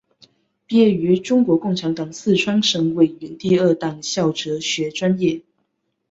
[0.65, 5.43] 毕业于中国共产党四川省委第二党校哲学专业。